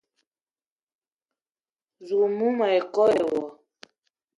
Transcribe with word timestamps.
Zouk 2.07 2.25
mou 2.37 2.53
ma 2.57 2.65
yi 2.73 2.81
koo 2.93 3.09
e 3.21 3.23
wo 3.31 3.41